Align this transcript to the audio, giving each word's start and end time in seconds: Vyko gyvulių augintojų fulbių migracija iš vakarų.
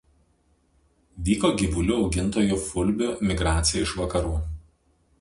Vyko 1.27 1.51
gyvulių 1.61 1.99
augintojų 2.05 2.59
fulbių 2.65 3.13
migracija 3.31 3.87
iš 3.89 3.97
vakarų. 4.03 4.37